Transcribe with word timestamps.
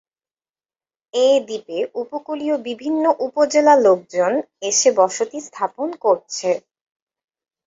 এ 1.13 1.27
দ্বীপে 1.47 1.77
উপকুলীয় 1.95 2.55
বিভিন্ন 2.67 3.03
উপজেলা 3.27 3.73
লোকজন 3.85 4.31
এসে 4.61 4.89
বসতি 4.99 5.39
স্থাপন 5.47 5.89
করছে। 6.03 6.49